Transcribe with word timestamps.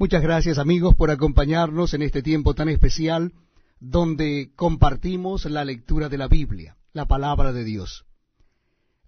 Muchas 0.00 0.22
gracias 0.22 0.58
amigos 0.58 0.94
por 0.94 1.10
acompañarnos 1.10 1.92
en 1.92 2.02
este 2.02 2.22
tiempo 2.22 2.54
tan 2.54 2.68
especial 2.68 3.32
donde 3.80 4.52
compartimos 4.54 5.44
la 5.46 5.64
lectura 5.64 6.08
de 6.08 6.16
la 6.16 6.28
Biblia, 6.28 6.76
la 6.92 7.06
palabra 7.06 7.52
de 7.52 7.64
Dios. 7.64 8.06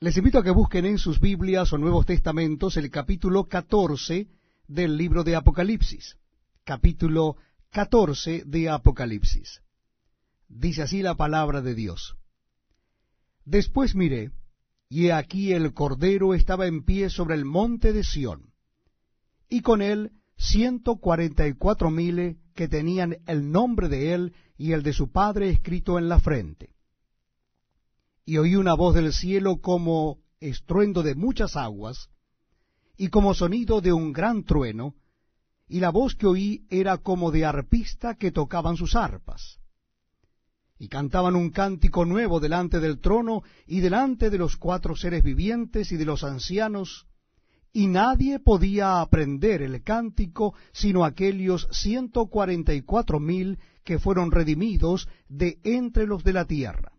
Les 0.00 0.16
invito 0.16 0.40
a 0.40 0.42
que 0.42 0.50
busquen 0.50 0.87
en 0.87 0.98
sus 0.98 1.21
Biblias 1.21 1.72
o 1.72 1.79
Nuevos 1.79 2.06
Testamentos 2.06 2.76
el 2.76 2.90
capítulo 2.90 3.45
14 3.45 4.26
del 4.66 4.96
libro 4.96 5.22
de 5.22 5.37
Apocalipsis. 5.37 6.16
Capítulo 6.64 7.36
14 7.70 8.43
de 8.45 8.68
Apocalipsis. 8.68 9.62
Dice 10.48 10.82
así 10.82 11.02
la 11.02 11.14
palabra 11.14 11.62
de 11.62 11.77
Dios. 11.77 12.16
Después 13.45 13.95
miré, 13.95 14.32
y 14.88 15.07
he 15.07 15.12
aquí 15.12 15.52
el 15.52 15.72
Cordero 15.72 16.34
estaba 16.34 16.66
en 16.66 16.82
pie 16.82 17.11
sobre 17.11 17.36
el 17.36 17.45
monte 17.45 17.93
de 17.93 18.02
Sión, 18.02 18.52
y 19.48 19.61
con 19.61 19.82
él 19.82 20.11
ciento 20.41 20.96
cuarenta 20.96 21.46
y 21.46 21.52
cuatro 21.52 21.91
mil 21.91 22.38
que 22.54 22.67
tenían 22.67 23.18
el 23.26 23.53
nombre 23.53 23.89
de 23.89 24.14
él 24.14 24.35
y 24.57 24.72
el 24.72 24.82
de 24.82 24.94
su 24.94 25.13
padre 25.13 25.50
escrito 25.50 25.99
en 25.99 26.08
la 26.08 26.18
frente. 26.18 26.71
Y 28.25 28.39
oí 28.39 28.57
una 28.57 28.75
voz 28.75 28.94
del 28.94 29.13
cielo 29.13 29.61
como 29.61 30.18
estruendo 30.40 31.03
de 31.03 31.14
muchas 31.14 31.57
aguas, 31.57 32.08
y 32.97 33.08
como 33.08 33.34
sonido 33.34 33.80
de 33.80 33.92
un 33.92 34.12
gran 34.12 34.44
trueno, 34.44 34.94
y 35.69 35.80
la 35.80 35.91
voz 35.91 36.14
que 36.14 36.27
oí 36.27 36.66
era 36.70 36.98
como 36.98 37.30
de 37.30 37.44
arpista 37.44 38.14
que 38.14 38.33
tocaban 38.33 38.77
sus 38.77 38.97
arpas. 38.97 39.58
Y 40.78 40.88
cantaban 40.88 41.36
un 41.36 41.50
cántico 41.50 42.06
nuevo 42.06 42.41
delante 42.41 42.80
del 42.80 42.98
trono 42.98 43.42
y 43.66 43.80
delante 43.80 44.30
de 44.30 44.38
los 44.38 44.56
cuatro 44.56 44.97
seres 44.97 45.22
vivientes 45.22 45.92
y 45.92 45.97
de 45.97 46.06
los 46.06 46.25
ancianos, 46.25 47.06
y 47.72 47.86
nadie 47.86 48.41
podía 48.41 49.00
aprender 49.00 49.62
el 49.62 49.83
cántico 49.83 50.55
sino 50.72 51.05
aquellos 51.05 51.69
ciento 51.70 52.27
cuarenta 52.27 52.74
y 52.74 52.83
cuatro 52.83 53.20
mil 53.20 53.58
que 53.84 53.98
fueron 53.98 54.30
redimidos 54.30 55.08
de 55.28 55.58
entre 55.62 56.06
los 56.06 56.24
de 56.24 56.32
la 56.32 56.46
tierra. 56.46 56.92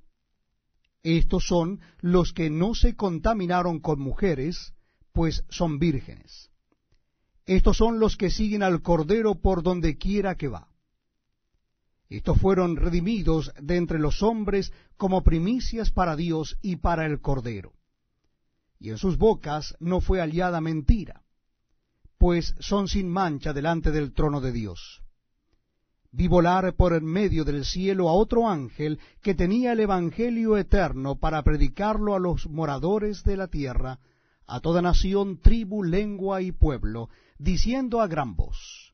Estos 1.04 1.46
son 1.46 1.80
los 2.00 2.32
que 2.32 2.50
no 2.50 2.76
se 2.76 2.96
contaminaron 2.96 3.80
con 3.80 4.00
mujeres, 4.00 4.74
pues 5.14 5.44
son 5.50 5.80
vírgenes. 5.80 6.50
Estos 7.46 7.78
son 7.78 8.00
los 8.00 8.18
que 8.18 8.30
siguen 8.30 8.64
al 8.64 8.82
Cordero 8.82 9.36
por 9.36 9.64
donde 9.64 9.98
quiera 9.98 10.36
que 10.36 10.48
va. 10.48 10.68
Estos 12.08 12.40
fueron 12.40 12.76
redimidos 12.76 13.52
de 13.60 13.78
entre 13.78 14.00
los 14.00 14.22
hombres 14.22 14.72
como 14.96 15.24
primicias 15.24 15.92
para 15.92 16.16
Dios 16.16 16.58
y 16.62 16.78
para 16.78 17.06
el 17.06 17.20
Cordero 17.20 17.74
y 18.82 18.90
en 18.90 18.98
sus 18.98 19.18
bocas 19.18 19.76
no 19.80 20.02
fue 20.02 20.20
hallada 20.20 20.60
mentira, 20.60 21.22
pues 22.18 22.56
son 22.60 22.88
sin 22.88 23.10
mancha 23.10 23.54
delante 23.54 23.92
del 23.92 24.12
trono 24.12 24.42
de 24.42 24.52
Dios. 24.52 25.04
Vi 26.12 26.28
volar 26.28 26.74
por 26.76 26.94
en 26.94 27.06
medio 27.06 27.46
del 27.46 27.64
cielo 27.64 28.10
a 28.10 28.14
otro 28.14 28.50
ángel 28.50 29.00
que 29.22 29.36
tenía 29.36 29.74
el 29.74 29.82
Evangelio 29.82 30.58
eterno 30.58 31.16
para 31.16 31.44
predicarlo 31.44 32.16
a 32.16 32.20
los 32.20 32.50
moradores 32.50 33.24
de 33.24 33.38
la 33.38 33.48
tierra, 33.48 34.00
a 34.48 34.60
toda 34.60 34.82
nación, 34.82 35.40
tribu, 35.40 35.84
lengua 35.84 36.42
y 36.42 36.52
pueblo, 36.52 37.10
diciendo 37.38 38.02
a 38.02 38.08
gran 38.08 38.36
voz, 38.36 38.94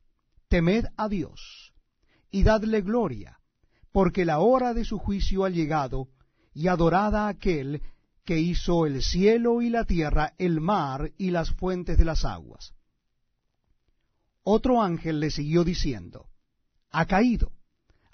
Temed 0.50 0.86
a 0.98 1.08
Dios, 1.08 1.74
y 2.30 2.44
dadle 2.44 2.82
gloria, 2.82 3.40
porque 3.94 4.26
la 4.26 4.40
hora 4.40 4.74
de 4.74 4.84
su 4.84 5.00
juicio 5.00 5.46
ha 5.46 5.50
llegado, 5.50 6.10
y 6.54 6.68
adorada 6.68 7.26
a 7.26 7.30
aquel 7.30 7.82
que 8.28 8.38
hizo 8.38 8.86
el 8.86 9.02
cielo 9.02 9.62
y 9.62 9.70
la 9.70 9.86
tierra, 9.86 10.34
el 10.38 10.60
mar 10.60 11.14
y 11.18 11.32
las 11.32 11.50
fuentes 11.52 11.98
de 11.98 12.04
las 12.04 12.26
aguas. 12.26 12.74
Otro 14.44 14.84
ángel 14.84 15.22
le 15.22 15.32
siguió 15.32 15.64
diciendo, 15.64 16.28
Ha 16.92 17.06
caído, 17.06 17.54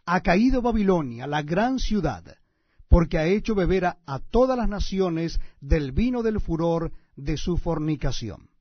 ha 0.06 0.22
caído 0.22 0.62
Babilonia, 0.62 1.26
la 1.26 1.42
gran 1.42 1.80
ciudad, 1.80 2.38
porque 2.88 3.18
ha 3.18 3.26
hecho 3.26 3.56
beber 3.56 3.86
a, 3.86 3.98
a 4.06 4.20
todas 4.20 4.56
las 4.56 4.70
naciones 4.70 5.40
del 5.62 5.94
vino 5.94 6.22
del 6.22 6.40
furor 6.40 6.92
de 7.16 7.36
su 7.36 7.58
fornicación. 7.58 8.52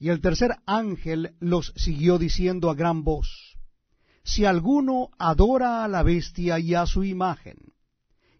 Y 0.00 0.08
el 0.08 0.20
tercer 0.20 0.56
ángel 0.66 1.36
los 1.38 1.72
siguió 1.76 2.18
diciendo 2.18 2.70
a 2.70 2.74
gran 2.74 3.04
voz, 3.04 3.56
Si 4.24 4.44
alguno 4.44 5.10
adora 5.16 5.84
a 5.84 5.88
la 5.88 6.02
bestia 6.02 6.58
y 6.58 6.74
a 6.74 6.86
su 6.86 7.04
imagen, 7.04 7.56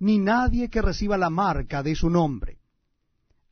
ni 0.00 0.18
nadie 0.18 0.68
que 0.68 0.82
reciba 0.82 1.16
la 1.18 1.30
marca 1.30 1.82
de 1.82 1.94
su 1.94 2.10
nombre. 2.10 2.58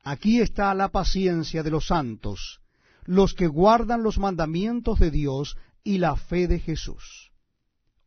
Aquí 0.03 0.41
está 0.41 0.73
la 0.75 0.89
paciencia 0.91 1.62
de 1.62 1.71
los 1.71 1.89
santos, 1.89 2.61
los 3.05 3.34
que 3.34 3.47
guardan 3.47 4.03
los 4.03 4.19
mandamientos 4.19 4.99
de 4.99 5.11
Dios 5.11 5.57
y 5.83 5.99
la 5.99 6.17
fe 6.17 6.47
de 6.47 6.59
Jesús. 6.59 7.33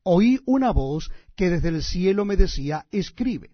Oí 0.03 0.39
una 0.45 0.71
voz 0.71 1.11
que 1.35 1.49
desde 1.49 1.69
el 1.69 1.83
cielo 1.83 2.25
me 2.25 2.37
decía, 2.37 2.85
escribe, 2.91 3.51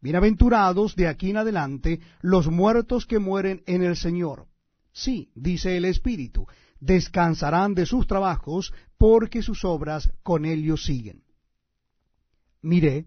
bienaventurados 0.00 0.96
de 0.96 1.08
aquí 1.08 1.30
en 1.30 1.38
adelante 1.38 2.00
los 2.20 2.48
muertos 2.48 3.06
que 3.06 3.18
mueren 3.18 3.62
en 3.66 3.82
el 3.82 3.96
Señor. 3.96 4.46
Sí, 4.92 5.30
dice 5.34 5.76
el 5.76 5.84
Espíritu, 5.84 6.46
descansarán 6.80 7.74
de 7.74 7.86
sus 7.86 8.06
trabajos 8.06 8.72
porque 8.98 9.42
sus 9.42 9.64
obras 9.64 10.10
con 10.22 10.44
ellos 10.44 10.84
siguen. 10.84 11.22
Miré, 12.62 13.06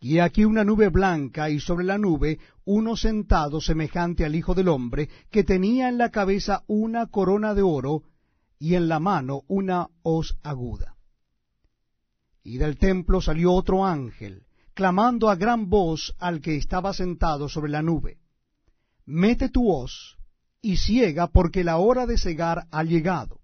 y 0.00 0.18
aquí 0.18 0.46
una 0.46 0.64
nube 0.64 0.88
blanca, 0.88 1.50
y 1.50 1.60
sobre 1.60 1.84
la 1.84 1.98
nube 1.98 2.38
uno 2.64 2.96
sentado 2.96 3.60
semejante 3.60 4.24
al 4.24 4.34
Hijo 4.34 4.54
del 4.54 4.68
Hombre, 4.68 5.10
que 5.30 5.44
tenía 5.44 5.88
en 5.90 5.98
la 5.98 6.10
cabeza 6.10 6.64
una 6.66 7.06
corona 7.06 7.54
de 7.54 7.62
oro, 7.62 8.04
y 8.58 8.74
en 8.74 8.88
la 8.88 8.98
mano 8.98 9.42
una 9.46 9.88
hoz 10.02 10.36
aguda. 10.42 10.96
Y 12.42 12.56
del 12.56 12.78
templo 12.78 13.20
salió 13.20 13.52
otro 13.52 13.84
ángel, 13.84 14.46
clamando 14.72 15.28
a 15.28 15.36
gran 15.36 15.68
voz 15.68 16.14
al 16.18 16.40
que 16.40 16.56
estaba 16.56 16.94
sentado 16.94 17.48
sobre 17.48 17.70
la 17.70 17.82
nube, 17.82 18.18
Mete 19.04 19.48
tu 19.48 19.68
hoz 19.68 20.16
y 20.62 20.76
ciega, 20.76 21.26
porque 21.26 21.64
la 21.64 21.78
hora 21.78 22.06
de 22.06 22.16
cegar 22.16 22.66
ha 22.70 22.84
llegado, 22.84 23.40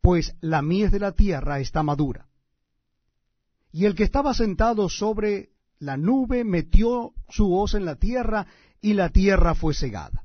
pues 0.00 0.36
la 0.40 0.62
mies 0.62 0.92
de 0.92 1.00
la 1.00 1.12
tierra 1.12 1.58
está 1.58 1.82
madura. 1.82 2.28
Y 3.76 3.84
el 3.84 3.94
que 3.94 4.04
estaba 4.04 4.32
sentado 4.32 4.88
sobre 4.88 5.50
la 5.80 5.98
nube 5.98 6.44
metió 6.44 7.12
su 7.28 7.54
hoz 7.54 7.74
en 7.74 7.84
la 7.84 7.96
tierra, 7.96 8.46
y 8.80 8.94
la 8.94 9.10
tierra 9.10 9.54
fue 9.54 9.74
cegada. 9.74 10.24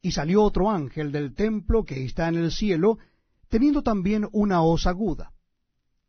Y 0.00 0.12
salió 0.12 0.42
otro 0.42 0.70
ángel 0.70 1.12
del 1.12 1.34
templo 1.34 1.84
que 1.84 2.02
está 2.06 2.28
en 2.28 2.36
el 2.36 2.52
cielo, 2.52 2.96
teniendo 3.50 3.82
también 3.82 4.26
una 4.32 4.62
hoz 4.62 4.86
aguda. 4.86 5.34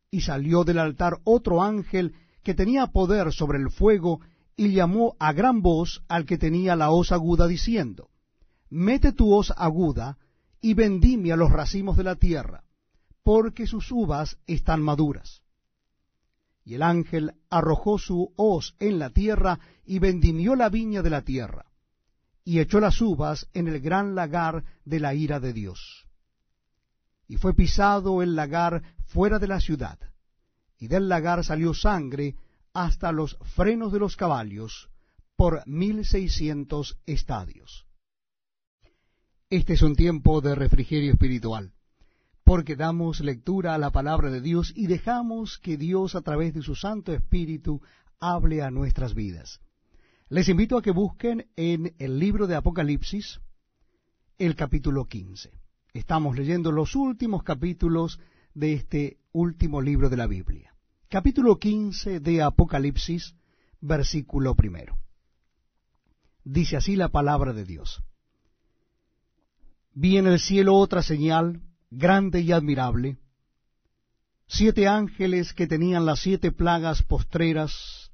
Y 0.10 0.22
salió 0.22 0.64
del 0.64 0.80
altar 0.80 1.20
otro 1.26 1.62
ángel 1.62 2.16
que 2.42 2.54
tenía 2.54 2.88
poder 2.88 3.34
sobre 3.34 3.60
el 3.60 3.70
fuego, 3.70 4.22
y 4.56 4.72
llamó 4.72 5.18
a 5.20 5.34
gran 5.34 5.62
voz 5.62 6.06
al 6.08 6.26
que 6.26 6.38
tenía 6.38 6.78
la 6.78 6.92
hoz 6.92 7.12
aguda, 7.12 7.48
diciendo, 7.48 8.10
Mete 8.70 9.12
tu 9.12 9.34
hoz 9.34 9.52
aguda, 9.58 10.18
y 10.62 10.74
vendimia 10.74 11.36
los 11.36 11.52
racimos 11.52 11.98
de 11.98 12.06
la 12.06 12.16
tierra, 12.16 12.64
porque 13.24 13.68
sus 13.68 13.92
uvas 13.92 14.38
están 14.48 14.82
maduras. 14.82 15.41
Y 16.64 16.76
el 16.76 16.84
ángel 16.84 17.34
arrojó 17.50 17.98
su 17.98 18.34
hoz 18.36 18.76
en 18.80 19.00
la 19.00 19.10
tierra 19.10 19.60
y 19.86 20.00
vendimió 20.00 20.56
la 20.56 20.70
viña 20.70 21.02
de 21.02 21.10
la 21.10 21.24
tierra, 21.24 21.66
y 22.44 22.60
echó 22.60 22.80
las 22.80 23.02
uvas 23.02 23.48
en 23.54 23.68
el 23.68 23.82
gran 23.82 24.16
lagar 24.16 24.64
de 24.86 25.00
la 25.00 25.14
ira 25.14 25.40
de 25.40 25.54
Dios. 25.54 26.08
Y 27.28 27.38
fue 27.38 27.54
pisado 27.56 28.22
el 28.22 28.36
lagar 28.36 28.84
fuera 29.08 29.40
de 29.40 29.48
la 29.48 29.60
ciudad, 29.60 30.00
y 30.78 30.88
del 30.88 31.10
lagar 31.10 31.44
salió 31.44 31.74
sangre 31.74 32.36
hasta 32.74 33.12
los 33.12 33.38
frenos 33.56 33.92
de 33.92 34.00
los 34.00 34.16
caballos, 34.16 34.90
por 35.36 35.66
mil 35.68 36.06
seiscientos 36.06 36.98
estadios. 37.06 37.88
Este 39.50 39.74
es 39.74 39.82
un 39.82 39.96
tiempo 39.96 40.40
de 40.42 40.56
refrigerio 40.56 41.12
espiritual 41.12 41.74
porque 42.52 42.76
damos 42.76 43.22
lectura 43.22 43.74
a 43.74 43.78
la 43.78 43.92
palabra 43.92 44.30
de 44.30 44.42
Dios 44.42 44.74
y 44.76 44.88
dejamos 44.88 45.58
que 45.60 45.78
Dios 45.78 46.16
a 46.16 46.22
través 46.22 46.54
de 46.54 46.62
su 46.62 46.76
Santo 46.76 47.14
Espíritu 47.14 47.82
hable 48.20 48.62
a 48.62 48.70
nuestras 48.70 49.14
vidas. 49.14 49.62
Les 50.28 50.50
invito 50.50 50.78
a 50.78 50.82
que 50.82 50.92
busquen 50.92 51.48
en 51.56 51.96
el 51.98 52.20
libro 52.20 52.48
de 52.48 52.56
Apocalipsis 52.56 53.40
el 54.38 54.58
capítulo 54.58 55.06
15. 55.06 55.54
Estamos 55.94 56.36
leyendo 56.36 56.74
los 56.74 56.94
últimos 56.94 57.42
capítulos 57.44 58.20
de 58.54 58.74
este 58.74 59.18
último 59.32 59.82
libro 59.82 60.10
de 60.10 60.18
la 60.18 60.28
Biblia. 60.28 60.76
Capítulo 61.08 61.58
15 61.58 62.20
de 62.20 62.42
Apocalipsis, 62.42 63.34
versículo 63.80 64.56
primero. 64.56 64.98
Dice 66.44 66.76
así 66.76 66.98
la 66.98 67.08
palabra 67.08 67.54
de 67.54 67.64
Dios. 67.64 68.04
Vi 69.94 70.18
en 70.18 70.28
el 70.28 70.42
cielo 70.42 70.76
otra 70.76 71.02
señal, 71.02 71.62
grande 71.92 72.40
y 72.40 72.54
admirable, 72.54 73.18
siete 74.48 74.88
ángeles 74.88 75.54
que 75.54 75.68
tenían 75.68 76.06
las 76.06 76.22
siete 76.22 76.52
plagas 76.54 77.04
postreras, 77.04 78.12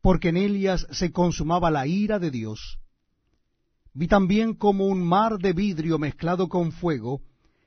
porque 0.00 0.30
en 0.30 0.38
ellas 0.38 0.86
se 0.90 1.12
consumaba 1.12 1.70
la 1.70 1.86
ira 1.86 2.18
de 2.18 2.30
Dios. 2.30 2.78
Vi 3.92 4.08
también 4.08 4.54
como 4.54 4.86
un 4.86 5.06
mar 5.06 5.38
de 5.38 5.52
vidrio 5.52 5.98
mezclado 5.98 6.48
con 6.48 6.72
fuego, 6.72 7.20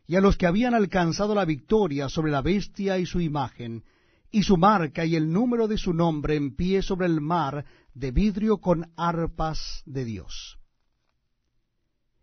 y 0.08 0.16
a 0.16 0.22
los 0.22 0.38
que 0.38 0.48
habían 0.48 0.74
alcanzado 0.74 1.36
la 1.36 1.46
victoria 1.46 2.10
sobre 2.10 2.32
la 2.32 2.42
bestia 2.42 2.98
y 2.98 3.06
su 3.06 3.22
imagen, 3.22 3.84
y 4.32 4.42
su 4.44 4.58
marca 4.58 5.06
y 5.06 5.16
el 5.16 5.32
número 5.32 5.68
de 5.68 5.78
su 5.78 5.94
nombre 5.94 6.36
en 6.36 6.56
pie 6.56 6.82
sobre 6.82 7.06
el 7.06 7.22
mar 7.22 7.66
de 7.94 8.10
vidrio 8.10 8.58
con 8.58 8.92
arpas 8.98 9.84
de 9.86 10.04
Dios. 10.04 10.58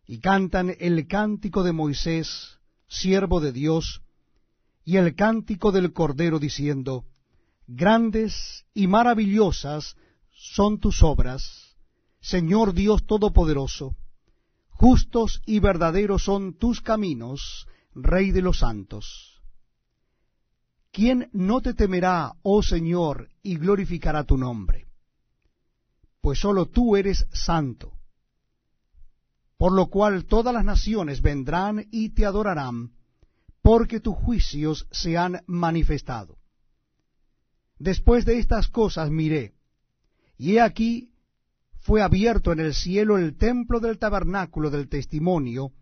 Y 0.05 0.19
cantan 0.19 0.75
el 0.81 1.07
cántico 1.07 1.63
de 1.63 1.73
Moisés, 1.73 2.60
siervo 2.91 3.41
de 3.41 3.53
Dios, 3.53 4.03
y 4.85 4.97
el 4.97 5.15
cántico 5.15 5.73
del 5.73 5.93
Cordero 5.93 6.39
diciendo, 6.39 7.05
Grandes 7.67 8.67
y 8.75 8.89
maravillosas 8.89 9.97
son 10.33 10.81
tus 10.81 11.03
obras, 11.03 11.77
Señor 12.21 12.75
Dios 12.75 13.07
Todopoderoso, 13.07 13.95
justos 14.71 15.41
y 15.47 15.61
verdaderos 15.61 16.25
son 16.25 16.55
tus 16.55 16.81
caminos, 16.81 17.67
Rey 17.95 18.33
de 18.33 18.43
los 18.43 18.59
santos. 18.59 19.41
¿Quién 20.93 21.29
no 21.33 21.61
te 21.61 21.75
temerá, 21.75 22.35
oh 22.43 22.63
Señor, 22.63 23.29
y 23.43 23.57
glorificará 23.57 24.25
tu 24.25 24.37
nombre? 24.37 24.87
Pues 26.21 26.41
sólo 26.41 26.67
tú 26.67 26.97
eres 26.97 27.27
santo. 27.33 28.00
Por 29.61 29.73
lo 29.73 29.89
cual 29.89 30.25
todas 30.25 30.55
las 30.55 30.65
naciones 30.65 31.21
vendrán 31.21 31.87
y 31.91 32.15
te 32.15 32.25
adorarán, 32.25 32.93
porque 33.61 34.01
tus 34.01 34.15
juicios 34.15 34.89
se 34.91 35.19
han 35.19 35.43
manifestado. 35.47 36.39
Después 37.79 38.25
de 38.25 38.39
estas 38.39 38.69
cosas 38.69 39.11
miré, 39.11 39.53
y 40.39 40.53
he 40.53 40.63
aquí 40.63 41.11
fue 41.81 42.01
abierto 42.01 42.53
en 42.53 42.61
el 42.61 42.73
cielo 42.73 43.19
el 43.19 43.37
templo 43.37 43.81
del 43.81 43.99
tabernáculo 43.99 44.71
del 44.71 44.89
testimonio, 44.89 45.73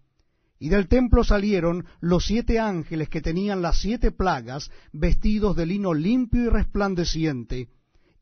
y 0.59 0.71
del 0.71 0.89
templo 0.89 1.23
salieron 1.23 1.87
los 2.01 2.27
siete 2.27 2.59
ángeles 2.59 3.09
que 3.09 3.21
tenían 3.21 3.63
las 3.63 3.79
siete 3.79 4.11
plagas, 4.11 4.73
vestidos 4.93 5.55
de 5.55 5.67
lino 5.67 5.95
limpio 5.95 6.47
y 6.47 6.49
resplandeciente, 6.49 7.69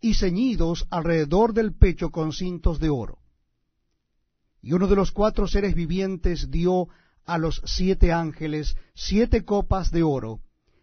y 0.02 0.12
ceñidos 0.16 0.86
alrededor 0.90 1.54
del 1.54 1.74
pecho 1.74 2.10
con 2.10 2.34
cintos 2.34 2.78
de 2.78 2.90
oro. 2.90 3.20
Y 4.66 4.72
uno 4.72 4.88
de 4.88 4.96
los 4.96 5.12
cuatro 5.12 5.46
seres 5.46 5.76
vivientes 5.76 6.50
dio 6.50 6.88
a 7.24 7.38
los 7.38 7.62
siete 7.66 8.12
ángeles 8.12 8.76
siete 8.96 9.44
copas 9.44 9.92
de 9.92 10.02
oro, 10.02 10.40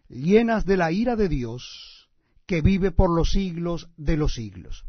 llenas 0.08 0.64
de 0.64 0.78
la 0.78 0.90
ira 0.90 1.16
de 1.16 1.28
Dios, 1.28 2.08
que 2.46 2.62
vive 2.62 2.92
por 2.92 3.14
los 3.14 3.32
siglos 3.32 3.90
de 3.98 4.16
los 4.16 4.32
siglos. 4.32 4.86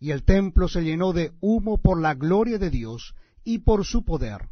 Y 0.00 0.12
el 0.12 0.22
templo 0.22 0.66
se 0.66 0.80
llenó 0.80 1.12
de 1.12 1.32
humo 1.42 1.76
por 1.76 2.00
la 2.00 2.14
gloria 2.14 2.56
de 2.56 2.70
Dios 2.70 3.14
y 3.44 3.58
por 3.58 3.84
su 3.84 4.02
poder 4.02 4.48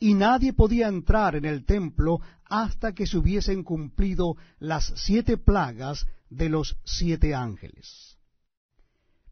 y 0.00 0.14
nadie 0.14 0.52
podía 0.52 0.88
entrar 0.88 1.36
en 1.36 1.44
el 1.44 1.64
templo 1.64 2.20
hasta 2.46 2.94
que 2.94 3.06
se 3.06 3.18
hubiesen 3.18 3.62
cumplido 3.62 4.36
las 4.58 4.92
siete 4.96 5.36
plagas 5.36 6.04
de 6.30 6.48
los 6.48 6.78
siete 6.84 7.36
ángeles. 7.36 8.18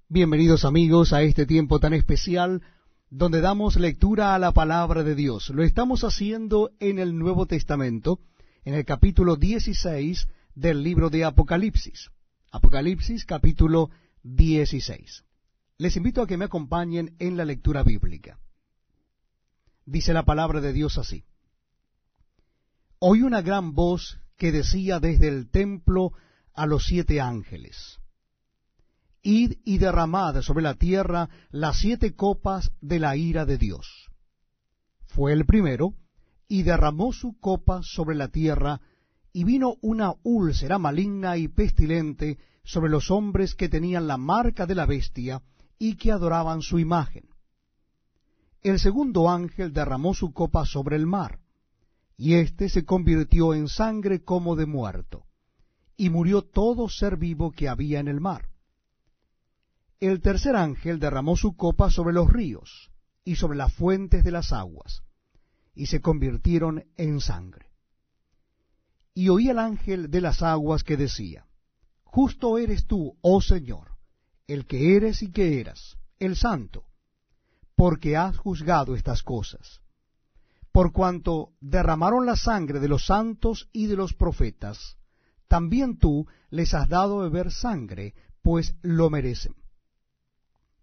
Bienvenidos 0.09 0.65
amigos 0.65 1.13
a 1.13 1.23
este 1.23 1.47
tiempo 1.47 1.81
tan 1.81 1.93
especial 1.93 2.63
donde 3.11 3.41
damos 3.41 3.77
lectura 3.77 4.35
a 4.35 4.39
la 4.39 4.53
palabra 4.53 5.03
de 5.03 5.15
Dios. 5.15 5.51
Lo 5.51 5.63
estamos 5.63 6.05
haciendo 6.05 6.71
en 6.81 6.99
el 6.99 7.19
Nuevo 7.19 7.47
Testamento, 7.47 8.21
en 8.65 8.75
el 8.75 8.85
capítulo 8.85 9.37
16 9.37 10.29
del 10.55 10.83
libro 10.83 11.11
de 11.11 11.25
Apocalipsis. 11.25 12.11
Apocalipsis 12.51 13.25
capítulo 13.25 13.91
16. 14.23 15.25
Les 15.79 15.97
invito 15.97 16.23
a 16.23 16.27
que 16.27 16.37
me 16.37 16.47
acompañen 16.47 17.15
en 17.19 17.37
la 17.37 17.45
lectura 17.45 17.83
bíblica 17.83 18.39
dice 19.87 20.13
la 20.13 20.25
palabra 20.25 20.61
de 20.61 20.73
Dios 20.73 20.99
así. 20.99 21.25
Oí 22.99 23.23
una 23.23 23.41
gran 23.41 23.73
voz 23.73 24.19
que 24.37 24.53
decía 24.53 25.01
desde 25.01 25.29
el 25.29 25.49
templo 25.49 26.13
a 26.53 26.67
los 26.67 26.85
siete 26.85 27.21
ángeles, 27.21 27.99
Id 29.27 29.59
y 29.65 29.79
derramad 29.79 30.41
sobre 30.43 30.63
la 30.63 30.75
tierra 30.75 31.29
las 31.51 31.79
siete 31.79 32.15
copas 32.15 32.73
de 32.81 33.01
la 33.01 33.17
ira 33.17 33.45
de 33.45 33.59
Dios. 33.59 34.11
Fue 35.07 35.33
el 35.33 35.47
primero, 35.47 35.95
y 36.49 36.63
derramó 36.63 37.13
su 37.13 37.39
copa 37.39 37.81
sobre 37.83 38.15
la 38.15 38.29
tierra, 38.29 38.81
y 39.33 39.45
vino 39.45 39.75
una 39.83 40.15
úlcera 40.23 40.79
maligna 40.79 41.37
y 41.37 41.49
pestilente 41.49 42.39
sobre 42.63 42.91
los 42.91 43.11
hombres 43.11 43.55
que 43.55 43.69
tenían 43.69 44.07
la 44.07 44.17
marca 44.17 44.67
de 44.67 44.75
la 44.75 44.87
bestia 44.87 45.43
y 45.79 45.97
que 45.97 46.13
adoraban 46.13 46.63
su 46.63 46.79
imagen 46.79 47.25
el 48.71 48.81
segundo 48.81 49.31
ángel 49.31 49.73
derramó 49.73 50.13
su 50.13 50.33
copa 50.33 50.67
sobre 50.67 50.97
el 50.97 51.07
mar, 51.07 51.39
y 52.17 52.35
éste 52.35 52.69
se 52.69 52.85
convirtió 52.85 53.55
en 53.55 53.69
sangre 53.69 54.25
como 54.25 54.57
de 54.57 54.67
muerto, 54.67 55.25
y 55.97 56.11
murió 56.11 56.43
todo 56.43 56.89
ser 56.89 57.17
vivo 57.17 57.53
que 57.53 57.69
había 57.69 58.01
en 58.01 58.09
el 58.09 58.21
mar. 58.21 58.49
El 59.99 60.21
tercer 60.21 60.57
ángel 60.57 60.99
derramó 60.99 61.37
su 61.37 61.57
copa 61.57 61.91
sobre 61.91 62.13
los 62.13 62.31
ríos 62.31 62.91
y 63.25 63.37
sobre 63.37 63.57
las 63.57 63.73
fuentes 63.73 64.25
de 64.25 64.31
las 64.31 64.53
aguas, 64.53 65.03
y 65.75 65.87
se 65.87 66.01
convirtieron 66.01 66.85
en 66.97 67.21
sangre. 67.21 67.71
Y 69.15 69.31
oí 69.31 69.49
el 69.49 69.59
ángel 69.59 70.11
de 70.11 70.21
las 70.21 70.43
aguas 70.43 70.85
que 70.85 70.99
decía, 70.99 71.47
Justo 72.05 72.59
eres 72.59 72.87
tú, 72.87 73.17
oh 73.23 73.41
Señor, 73.41 73.97
el 74.47 74.67
que 74.67 74.97
eres 74.97 75.23
y 75.23 75.33
que 75.33 75.61
eras, 75.61 75.97
el 76.19 76.37
santo, 76.37 76.85
porque 77.75 78.17
has 78.17 78.37
juzgado 78.37 78.95
estas 78.95 79.23
cosas. 79.23 79.81
Por 80.73 80.93
cuanto 80.93 81.55
derramaron 81.61 82.27
la 82.27 82.37
sangre 82.37 82.81
de 82.81 82.89
los 82.89 83.07
santos 83.07 83.71
y 83.73 83.87
de 83.87 83.97
los 83.97 84.13
profetas, 84.13 84.99
también 85.49 85.97
tú 85.97 86.27
les 86.51 86.75
has 86.75 86.89
dado 86.89 87.19
beber 87.19 87.51
sangre, 87.51 88.15
pues 88.43 88.77
lo 88.83 89.09
merecen. 89.09 89.55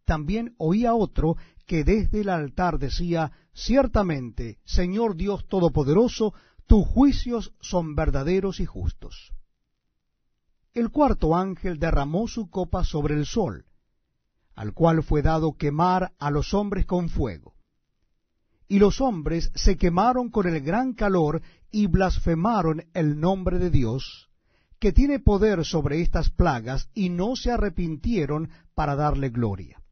También 0.05 0.53
oía 0.57 0.93
otro 0.93 1.37
que 1.65 1.83
desde 1.83 2.21
el 2.21 2.29
altar 2.29 2.77
decía, 2.77 3.31
Ciertamente, 3.53 4.59
Señor 4.65 5.15
Dios 5.15 5.47
Todopoderoso, 5.47 6.33
tus 6.65 6.85
juicios 6.85 7.53
son 7.61 7.95
verdaderos 7.95 8.59
y 8.59 8.65
justos. 8.65 9.31
El 10.73 10.89
cuarto 10.89 11.35
ángel 11.35 11.77
derramó 11.77 12.27
su 12.27 12.49
copa 12.49 12.83
sobre 12.83 13.13
el 13.13 13.25
sol, 13.25 13.65
al 14.55 14.73
cual 14.73 15.03
fue 15.03 15.21
dado 15.21 15.53
quemar 15.53 16.13
a 16.17 16.31
los 16.31 16.53
hombres 16.53 16.85
con 16.85 17.09
fuego. 17.09 17.53
Y 18.67 18.79
los 18.79 19.01
hombres 19.01 19.51
se 19.53 19.77
quemaron 19.77 20.29
con 20.29 20.47
el 20.47 20.61
gran 20.61 20.93
calor 20.93 21.41
y 21.69 21.87
blasfemaron 21.87 22.85
el 22.93 23.19
nombre 23.19 23.59
de 23.59 23.69
Dios, 23.69 24.31
que 24.79 24.91
tiene 24.91 25.19
poder 25.19 25.63
sobre 25.63 26.01
estas 26.01 26.29
plagas, 26.31 26.89
y 26.93 27.09
no 27.09 27.35
se 27.35 27.51
arrepintieron 27.51 28.49
para 28.73 28.95
darle 28.95 29.29
gloria. 29.29 29.82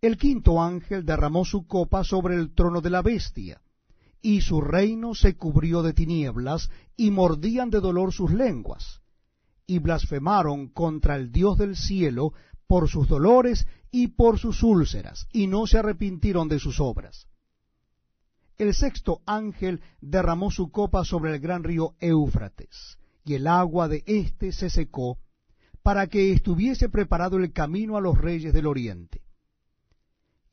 El 0.00 0.18
quinto 0.18 0.62
ángel 0.62 1.04
derramó 1.04 1.44
su 1.44 1.66
copa 1.66 2.04
sobre 2.04 2.36
el 2.36 2.54
trono 2.54 2.80
de 2.80 2.90
la 2.90 3.02
bestia, 3.02 3.62
y 4.20 4.40
su 4.40 4.60
reino 4.60 5.14
se 5.14 5.36
cubrió 5.36 5.82
de 5.82 5.94
tinieblas, 5.94 6.70
y 6.96 7.10
mordían 7.10 7.70
de 7.70 7.80
dolor 7.80 8.12
sus 8.12 8.30
lenguas, 8.30 9.00
y 9.66 9.78
blasfemaron 9.78 10.68
contra 10.68 11.16
el 11.16 11.32
Dios 11.32 11.58
del 11.58 11.76
cielo 11.76 12.32
por 12.66 12.88
sus 12.88 13.08
dolores 13.08 13.66
y 13.90 14.08
por 14.08 14.38
sus 14.38 14.62
úlceras, 14.62 15.28
y 15.32 15.46
no 15.46 15.66
se 15.66 15.78
arrepintieron 15.78 16.48
de 16.48 16.58
sus 16.58 16.80
obras. 16.80 17.26
El 18.58 18.74
sexto 18.74 19.20
ángel 19.26 19.80
derramó 20.00 20.50
su 20.50 20.70
copa 20.70 21.04
sobre 21.04 21.34
el 21.34 21.40
gran 21.40 21.62
río 21.62 21.94
Éufrates, 22.00 22.98
y 23.24 23.34
el 23.34 23.46
agua 23.46 23.88
de 23.88 24.02
éste 24.06 24.52
se 24.52 24.70
secó, 24.70 25.18
para 25.82 26.06
que 26.06 26.32
estuviese 26.32 26.88
preparado 26.88 27.36
el 27.38 27.52
camino 27.52 27.96
a 27.96 28.00
los 28.00 28.18
reyes 28.18 28.52
del 28.52 28.66
oriente. 28.66 29.25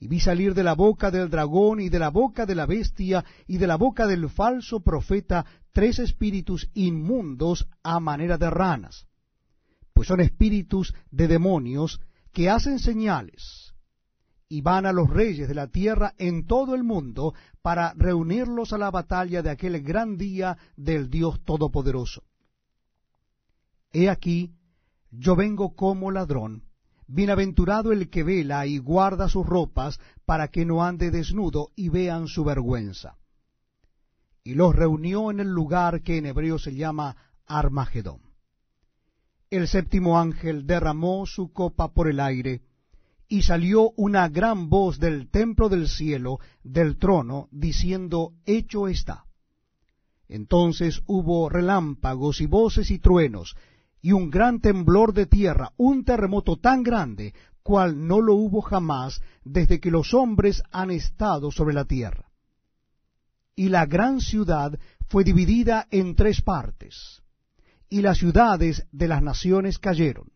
Y 0.04 0.08
vi 0.08 0.20
salir 0.20 0.54
de 0.54 0.64
la 0.64 0.74
boca 0.74 1.12
del 1.12 1.30
dragón 1.30 1.80
y 1.80 1.88
de 1.88 2.00
la 2.00 2.10
boca 2.10 2.46
de 2.46 2.56
la 2.56 2.66
bestia 2.66 3.24
y 3.48 3.58
de 3.58 3.68
la 3.68 3.78
boca 3.78 4.06
del 4.06 4.30
falso 4.30 4.82
profeta 4.82 5.46
tres 5.72 6.00
espíritus 6.00 6.70
inmundos 6.74 7.68
a 7.84 8.00
manera 8.00 8.38
de 8.38 8.50
ranas 8.50 9.08
pues 9.94 10.08
son 10.08 10.22
espíritus 10.22 10.94
de 11.12 11.28
demonios 11.28 12.02
que 12.32 12.50
hacen 12.50 12.80
señales, 12.80 13.74
y 14.50 14.62
van 14.62 14.86
a 14.86 14.94
los 14.94 15.10
reyes 15.10 15.48
de 15.48 15.56
la 15.56 15.68
tierra 15.68 16.14
en 16.18 16.46
todo 16.46 16.76
el 16.76 16.84
mundo 16.84 17.34
para 17.62 17.94
reunirlos 17.94 18.74
a 18.74 18.78
la 18.78 18.92
batalla 18.92 19.42
de 19.42 19.50
aquel 19.50 19.82
gran 19.82 20.18
día 20.18 20.58
del 20.76 21.10
Dios 21.10 21.44
Todopoderoso. 21.44 22.24
He 23.92 24.10
aquí, 24.10 24.52
yo 25.12 25.36
vengo 25.36 25.76
como 25.76 26.12
ladrón. 26.12 26.64
Bienaventurado 27.08 27.92
el 27.92 28.10
que 28.10 28.24
vela 28.24 28.66
y 28.66 28.78
guarda 28.78 29.30
sus 29.30 29.46
ropas 29.46 30.00
para 30.26 30.48
que 30.48 30.66
no 30.66 30.84
ande 30.84 31.12
desnudo 31.12 31.72
y 31.76 31.90
vean 31.90 32.28
su 32.28 32.44
vergüenza. 32.44 33.18
Y 34.44 34.56
los 34.56 34.76
reunió 34.76 35.32
en 35.32 35.40
el 35.40 35.50
lugar 35.50 36.02
que 36.02 36.18
en 36.18 36.26
hebreo 36.26 36.60
se 36.60 36.76
llama 36.76 37.16
Armagedón. 37.46 38.22
El 39.50 39.68
séptimo 39.68 40.20
ángel 40.20 40.66
derramó 40.66 41.26
su 41.26 41.54
copa 41.54 41.94
por 41.94 42.10
el 42.10 42.20
aire, 42.20 42.62
y 43.28 43.44
salió 43.44 43.92
una 43.96 44.28
gran 44.30 44.70
voz 44.70 45.00
del 45.00 45.30
templo 45.30 45.70
del 45.70 45.88
cielo, 45.88 46.40
del 46.64 46.98
trono, 46.98 47.48
diciendo, 47.52 48.34
Hecho 48.46 48.88
está. 48.88 49.26
Entonces 50.28 51.02
hubo 51.06 51.50
relámpagos 51.50 52.42
y 52.42 52.48
voces 52.48 52.92
y 52.92 53.00
truenos, 53.00 53.56
y 54.04 54.12
un 54.12 54.30
gran 54.30 54.60
temblor 54.60 55.14
de 55.14 55.26
tierra, 55.26 55.72
un 55.78 56.04
terremoto 56.04 56.58
tan 56.58 56.84
grande, 56.84 57.34
cual 57.64 58.06
no 58.06 58.20
lo 58.20 58.36
hubo 58.36 58.62
jamás 58.62 59.22
desde 59.46 59.80
que 59.80 59.90
los 59.92 60.14
hombres 60.14 60.62
han 60.72 60.92
estado 60.92 61.52
sobre 61.52 61.74
la 61.74 61.86
tierra. 61.86 62.30
Y 63.56 63.70
la 63.70 63.86
gran 63.86 64.20
ciudad 64.20 64.78
fue 65.08 65.24
dividida 65.24 65.88
en 65.90 66.16
tres 66.16 66.42
partes, 66.42 67.24
y 67.88 68.02
las 68.02 68.18
ciudades 68.18 68.86
de 68.92 69.08
las 69.08 69.24
naciones 69.24 69.80
cayeron. 69.80 70.28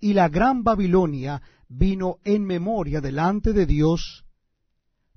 Y 0.00 0.14
la 0.14 0.28
gran 0.28 0.64
Babilonia 0.64 1.40
vino 1.68 2.16
en 2.24 2.44
memoria 2.44 3.00
delante 3.00 3.52
de 3.52 3.66
Dios 3.66 4.24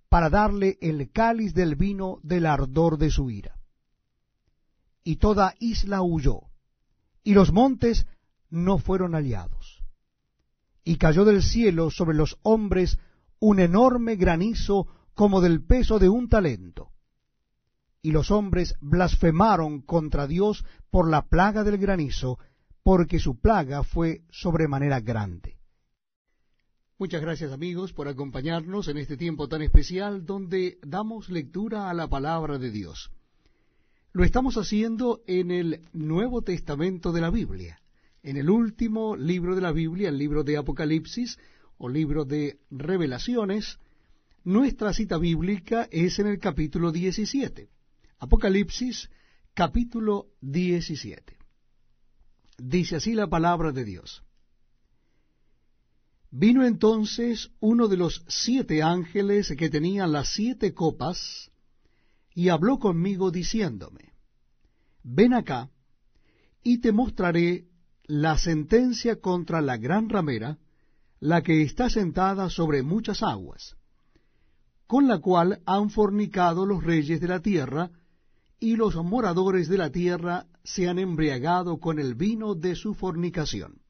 para 0.10 0.30
darle 0.30 0.78
el 0.80 1.12
cáliz 1.12 1.56
del 1.56 1.76
vino 1.76 2.20
del 2.22 2.46
ardor 2.46 3.00
de 3.00 3.10
su 3.10 3.32
ira. 3.32 3.56
Y 5.04 5.16
toda 5.16 5.56
isla 5.60 6.04
huyó 6.04 6.53
y 7.24 7.34
los 7.34 7.52
montes 7.52 8.06
no 8.50 8.78
fueron 8.78 9.16
aliados. 9.16 9.84
Y 10.84 10.98
cayó 10.98 11.26
del 11.26 11.42
cielo 11.42 11.90
sobre 11.90 12.16
los 12.16 12.38
hombres 12.44 12.98
un 13.40 13.60
enorme 13.60 14.16
granizo 14.16 14.88
como 15.14 15.42
del 15.42 15.64
peso 15.64 16.00
de 16.00 16.10
un 16.10 16.30
talento. 16.30 16.92
Y 18.02 18.12
los 18.12 18.32
hombres 18.32 18.76
blasfemaron 18.82 19.82
contra 19.82 20.28
Dios 20.28 20.66
por 20.90 21.10
la 21.10 21.28
plaga 21.28 21.64
del 21.64 21.78
granizo, 21.78 22.38
porque 22.84 23.20
su 23.20 23.40
plaga 23.40 23.84
fue 23.84 24.24
sobremanera 24.30 25.00
grande. 25.00 25.58
Muchas 27.00 27.22
gracias 27.22 27.52
amigos 27.52 27.92
por 27.94 28.08
acompañarnos 28.08 28.88
en 28.88 28.98
este 28.98 29.18
tiempo 29.18 29.48
tan 29.48 29.62
especial 29.62 30.26
donde 30.26 30.80
damos 30.86 31.30
lectura 31.30 31.90
a 31.90 31.94
la 31.94 32.08
palabra 32.08 32.58
de 32.58 32.72
Dios. 32.72 33.12
Lo 34.16 34.24
estamos 34.24 34.58
haciendo 34.58 35.24
en 35.26 35.50
el 35.50 35.82
Nuevo 35.92 36.44
Testamento 36.44 37.12
de 37.12 37.20
la 37.20 37.32
Biblia, 37.32 37.82
en 38.22 38.38
el 38.38 38.48
último 38.48 39.16
libro 39.16 39.56
de 39.56 39.62
la 39.62 39.72
Biblia, 39.72 40.10
el 40.10 40.20
libro 40.20 40.44
de 40.44 40.56
Apocalipsis 40.56 41.40
o 41.80 41.90
libro 41.90 42.24
de 42.24 42.60
Revelaciones. 42.70 43.80
Nuestra 44.44 44.94
cita 44.94 45.18
bíblica 45.18 45.88
es 45.92 46.20
en 46.20 46.28
el 46.28 46.38
capítulo 46.38 46.92
17. 46.92 47.70
Apocalipsis, 48.20 49.10
capítulo 49.56 50.28
17. 50.42 51.36
Dice 52.60 52.98
así 52.98 53.16
la 53.16 53.26
palabra 53.26 53.72
de 53.72 53.84
Dios. 53.84 54.24
Vino 56.30 56.64
entonces 56.64 57.50
uno 57.60 57.88
de 57.88 57.98
los 57.98 58.24
siete 58.28 58.84
ángeles 58.84 59.52
que 59.58 59.72
tenían 59.72 60.12
las 60.12 60.30
siete 60.30 60.76
copas, 60.76 61.50
y 62.36 62.50
habló 62.50 62.80
conmigo 62.80 63.32
diciéndome, 63.32 64.14
Ven 65.04 65.34
acá, 65.34 65.70
y 66.64 66.80
te 66.80 66.92
mostraré 66.92 67.68
la 68.06 68.38
sentencia 68.38 69.20
contra 69.20 69.62
la 69.62 69.78
gran 69.78 70.10
ramera, 70.10 70.58
la 71.20 71.42
que 71.42 71.62
está 71.62 71.90
sentada 71.90 72.50
sobre 72.50 72.84
muchas 72.84 73.22
aguas, 73.22 73.76
con 74.88 75.08
la 75.08 75.20
cual 75.20 75.62
han 75.66 75.90
fornicado 75.90 76.66
los 76.66 76.84
reyes 76.84 77.22
de 77.22 77.28
la 77.28 77.42
tierra, 77.42 77.92
y 78.60 78.78
los 78.78 78.96
moradores 78.96 79.68
de 79.68 79.78
la 79.78 79.92
tierra 79.92 80.48
se 80.64 80.88
han 80.88 81.00
embriagado 81.00 81.80
con 81.80 82.00
el 82.00 82.16
vino 82.16 82.56
de 82.56 82.76
su 82.76 82.94
fornicación. 82.94 83.82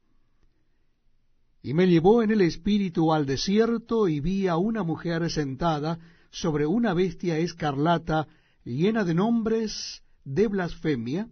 Y 1.62 1.74
me 1.74 1.86
llevó 1.86 2.22
en 2.22 2.32
el 2.32 2.40
espíritu 2.40 3.12
al 3.12 3.24
desierto, 3.24 4.08
y 4.08 4.20
vi 4.20 4.48
a 4.48 4.56
una 4.56 4.82
mujer 4.82 5.30
sentada 5.30 5.98
sobre 6.34 6.66
una 6.66 6.94
bestia 6.94 7.38
escarlata 7.38 8.26
llena 8.64 9.04
de 9.04 9.14
nombres 9.14 10.02
de 10.24 10.48
blasfemia, 10.48 11.28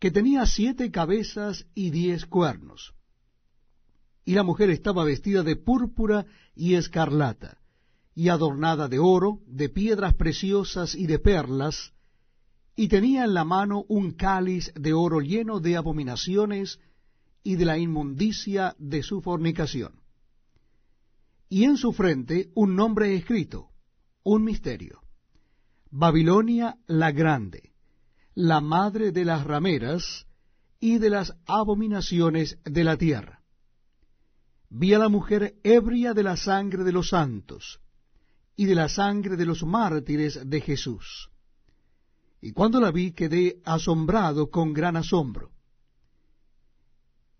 que 0.00 0.10
tenía 0.10 0.44
siete 0.46 0.90
cabezas 0.90 1.64
y 1.74 1.90
diez 1.90 2.26
cuernos. 2.26 2.92
Y 4.24 4.34
la 4.34 4.42
mujer 4.42 4.70
estaba 4.70 5.04
vestida 5.04 5.44
de 5.44 5.54
púrpura 5.54 6.26
y 6.56 6.74
escarlata, 6.74 7.58
y 8.16 8.28
adornada 8.28 8.88
de 8.88 8.98
oro, 8.98 9.42
de 9.46 9.68
piedras 9.68 10.14
preciosas 10.14 10.96
y 10.96 11.06
de 11.06 11.20
perlas, 11.20 11.92
y 12.74 12.88
tenía 12.88 13.24
en 13.24 13.32
la 13.32 13.44
mano 13.44 13.84
un 13.88 14.10
cáliz 14.10 14.72
de 14.74 14.92
oro 14.92 15.20
lleno 15.20 15.60
de 15.60 15.76
abominaciones 15.76 16.80
y 17.44 17.54
de 17.54 17.64
la 17.64 17.78
inmundicia 17.78 18.74
de 18.78 19.04
su 19.04 19.22
fornicación. 19.22 20.00
Y 21.48 21.62
en 21.62 21.76
su 21.76 21.92
frente 21.92 22.50
un 22.54 22.74
nombre 22.74 23.14
escrito, 23.14 23.70
un 24.26 24.42
misterio 24.42 25.02
Babilonia 25.88 26.76
la 26.88 27.12
grande, 27.12 27.72
la 28.34 28.60
madre 28.60 29.12
de 29.12 29.24
las 29.24 29.44
rameras 29.44 30.26
y 30.80 30.98
de 30.98 31.10
las 31.10 31.32
abominaciones 31.46 32.58
de 32.64 32.82
la 32.82 32.96
tierra. 32.96 33.44
Vi 34.68 34.92
a 34.94 34.98
la 34.98 35.08
mujer 35.08 35.54
ebria 35.62 36.12
de 36.12 36.24
la 36.24 36.36
sangre 36.36 36.82
de 36.82 36.90
los 36.90 37.10
santos 37.10 37.80
y 38.56 38.64
de 38.64 38.74
la 38.74 38.88
sangre 38.88 39.36
de 39.36 39.46
los 39.46 39.62
mártires 39.62 40.40
de 40.44 40.60
Jesús. 40.60 41.30
Y 42.40 42.50
cuando 42.50 42.80
la 42.80 42.90
vi 42.90 43.12
quedé 43.12 43.60
asombrado 43.64 44.50
con 44.50 44.72
gran 44.72 44.96
asombro. 44.96 45.52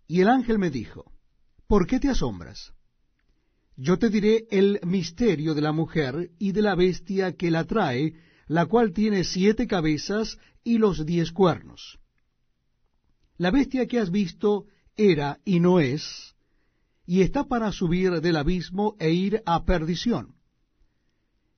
Y 0.07 0.21
el 0.21 0.29
ángel 0.29 0.61
me 0.61 0.71
dijo, 0.71 1.13
¿por 1.67 1.85
qué 1.89 1.99
te 1.99 2.11
asombras? 2.11 2.73
Yo 3.77 3.99
te 3.99 4.09
diré 4.09 4.47
el 4.51 4.81
misterio 4.87 5.55
de 5.55 5.61
la 5.61 5.73
mujer 5.73 6.31
y 6.39 6.53
de 6.53 6.63
la 6.63 6.75
bestia 6.75 7.37
que 7.37 7.51
la 7.51 7.65
trae, 7.65 8.15
la 8.47 8.65
cual 8.67 8.93
tiene 8.93 9.23
siete 9.25 9.67
cabezas 9.67 10.39
y 10.65 10.79
los 10.79 11.05
diez 11.05 11.31
cuernos. 11.31 11.99
La 13.37 13.51
bestia 13.51 13.87
que 13.87 13.99
has 13.99 14.11
visto 14.11 14.65
era 14.97 15.41
y 15.45 15.61
no 15.61 15.79
es, 15.79 16.35
y 17.05 17.21
está 17.21 17.45
para 17.45 17.71
subir 17.71 18.23
del 18.23 18.37
abismo 18.37 18.97
e 18.99 19.13
ir 19.13 19.43
a 19.45 19.65
perdición. 19.67 20.37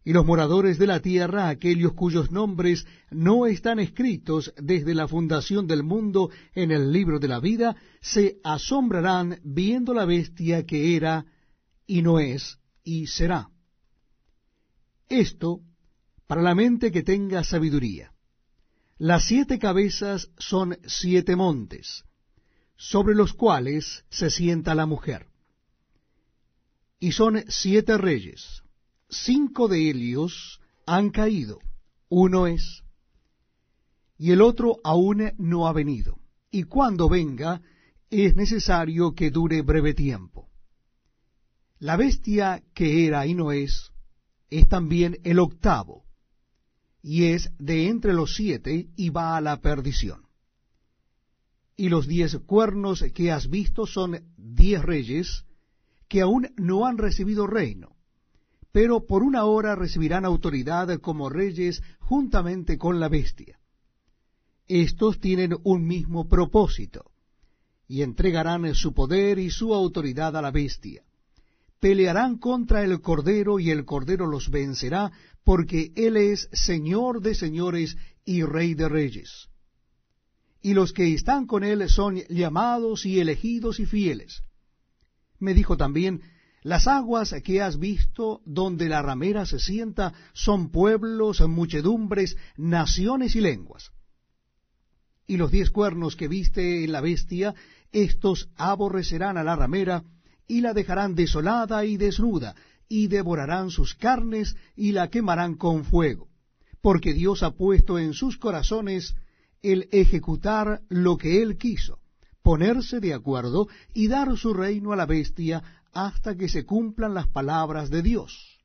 Y 0.05 0.13
los 0.13 0.27
moradores 0.27 0.79
de 0.79 0.89
la 0.89 1.01
tierra, 1.01 1.49
aquellos 1.49 1.93
cuyos 1.93 2.33
nombres 2.33 2.85
no 3.11 3.47
están 3.47 3.79
escritos 3.79 4.53
desde 4.57 4.95
la 4.95 5.07
fundación 5.07 5.69
del 5.69 5.85
mundo 5.85 6.31
en 6.55 6.73
el 6.73 6.91
libro 6.91 7.21
de 7.21 7.29
la 7.29 7.39
vida, 7.39 7.77
se 8.01 8.39
asombrarán 8.43 9.39
viendo 9.45 9.95
la 9.95 10.05
bestia 10.05 10.67
que 10.67 10.97
era 10.97 11.27
y 11.89 12.03
no 12.03 12.21
es 12.21 12.59
y 12.85 13.09
será. 13.09 13.51
Esto 15.09 15.63
para 16.29 16.43
la 16.43 16.55
mente 16.55 16.93
que 16.93 17.03
tenga 17.03 17.43
sabiduría. 17.43 18.13
Las 18.99 19.27
siete 19.27 19.59
cabezas 19.59 20.31
son 20.39 20.79
siete 20.87 21.35
montes, 21.35 22.05
sobre 22.77 23.17
los 23.17 23.33
cuales 23.33 24.05
se 24.11 24.31
sienta 24.31 24.77
la 24.77 24.87
mujer. 24.87 25.27
Y 27.01 27.13
son 27.13 27.45
siete 27.49 27.97
reyes. 27.97 28.63
Cinco 29.09 29.67
de 29.67 29.89
ellos 29.89 30.61
han 30.85 31.11
caído, 31.11 31.59
uno 32.09 32.47
es, 32.47 32.83
y 34.19 34.33
el 34.33 34.43
otro 34.43 34.79
aún 34.85 35.33
no 35.39 35.69
ha 35.69 35.73
venido. 35.73 36.19
Y 36.51 36.65
cuando 36.65 37.09
venga, 37.09 37.63
es 38.11 38.37
necesario 38.37 39.15
que 39.15 39.31
dure 39.31 39.63
breve 39.63 39.95
tiempo. 39.95 40.38
La 41.81 41.97
bestia 41.97 42.63
que 42.75 43.07
era 43.07 43.27
y 43.27 43.35
no 43.35 43.53
es, 43.53 43.93
es 44.51 44.69
también 44.69 45.19
el 45.25 45.39
octavo 45.39 46.05
y 47.03 47.27
es 47.27 47.51
de 47.59 47.89
entre 47.89 48.13
los 48.13 48.35
siete 48.35 48.89
y 48.97 49.11
va 49.11 49.37
a 49.37 49.41
la 49.41 49.61
perdición. 49.61 50.27
Y 51.77 51.89
los 51.89 52.09
diez 52.09 52.37
cuernos 52.47 53.05
que 53.15 53.31
has 53.31 53.49
visto 53.49 53.87
son 53.87 54.21
diez 54.37 54.83
reyes 54.83 55.45
que 56.09 56.21
aún 56.21 56.49
no 56.57 56.87
han 56.87 56.99
recibido 56.99 57.47
reino, 57.47 57.97
pero 58.73 59.07
por 59.07 59.23
una 59.23 59.45
hora 59.45 59.77
recibirán 59.77 60.25
autoridad 60.25 60.99
como 61.01 61.29
reyes 61.29 61.83
juntamente 62.01 62.79
con 62.79 62.99
la 62.99 63.09
bestia. 63.09 63.61
Estos 64.67 65.21
tienen 65.21 65.57
un 65.63 65.87
mismo 65.87 66.29
propósito, 66.29 67.13
y 67.87 68.03
entregarán 68.03 68.75
su 68.75 68.93
poder 68.93 69.39
y 69.39 69.51
su 69.51 69.75
autoridad 69.75 70.37
a 70.37 70.43
la 70.43 70.51
bestia, 70.51 71.03
pelearán 71.81 72.39
contra 72.39 72.83
el 72.83 73.01
Cordero 73.01 73.59
y 73.59 73.71
el 73.71 73.85
Cordero 73.85 74.27
los 74.27 74.51
vencerá, 74.51 75.13
porque 75.45 75.93
Él 75.95 76.17
es 76.17 76.49
Señor 76.53 77.21
de 77.23 77.35
señores 77.35 77.97
y 78.25 78.43
Rey 78.43 78.75
de 78.75 78.89
reyes. 78.89 79.49
Y 80.61 80.75
los 80.75 80.93
que 80.93 81.15
están 81.15 81.47
con 81.47 81.65
Él 81.65 81.89
son 81.89 82.17
llamados 82.29 83.07
y 83.07 83.21
elegidos 83.21 83.79
y 83.81 83.87
fieles. 83.87 84.43
Me 85.39 85.55
dijo 85.55 85.77
también, 85.77 86.23
las 86.63 86.89
aguas 86.89 87.35
que 87.45 87.63
has 87.63 87.79
visto 87.79 88.43
donde 88.45 88.89
la 88.89 89.01
ramera 89.01 89.47
se 89.47 89.61
sienta 89.61 90.13
son 90.33 90.71
pueblos, 90.71 91.41
muchedumbres, 91.41 92.37
naciones 92.57 93.37
y 93.37 93.41
lenguas. 93.41 93.93
Y 95.27 95.37
los 95.37 95.51
diez 95.53 95.71
cuernos 95.71 96.17
que 96.17 96.27
viste 96.27 96.85
en 96.85 96.93
la 96.93 97.01
bestia, 97.01 97.55
estos 97.93 98.49
aborrecerán 98.57 99.37
a 99.37 99.45
la 99.45 99.55
ramera, 99.55 100.03
y 100.49 100.63
la 100.63 100.73
dejarán 100.73 101.15
desolada 101.15 101.85
y 101.85 101.97
desnuda, 101.97 102.57
y 102.89 103.07
devorarán 103.07 103.71
sus 103.71 103.95
carnes, 103.95 104.57
y 104.75 104.93
la 104.93 105.09
quemarán 105.09 105.55
con 105.55 105.85
fuego. 105.85 106.29
Porque 106.81 107.13
Dios 107.13 107.43
ha 107.43 107.53
puesto 107.53 107.99
en 107.99 108.15
sus 108.15 108.39
corazones 108.39 109.15
el 109.63 109.89
ejecutar 109.93 110.81
lo 110.89 111.19
que 111.19 111.43
Él 111.43 111.59
quiso, 111.59 111.99
ponerse 112.43 112.99
de 112.99 113.13
acuerdo 113.13 113.69
y 113.93 114.09
dar 114.09 114.37
su 114.37 114.55
reino 114.55 114.93
a 114.93 114.97
la 114.97 115.07
bestia 115.07 115.63
hasta 115.93 116.35
que 116.35 116.49
se 116.49 116.65
cumplan 116.65 117.15
las 117.15 117.29
palabras 117.29 117.91
de 117.91 118.03
Dios. 118.03 118.59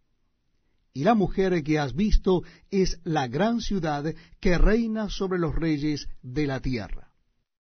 Y 0.94 1.04
la 1.04 1.16
mujer 1.16 1.64
que 1.64 1.80
has 1.80 1.96
visto 1.96 2.44
es 2.70 3.00
la 3.04 3.28
gran 3.28 3.60
ciudad 3.60 4.14
que 4.40 4.58
reina 4.58 5.10
sobre 5.10 5.40
los 5.40 5.56
reyes 5.56 6.08
de 6.22 6.46
la 6.46 6.60
tierra. 6.60 7.03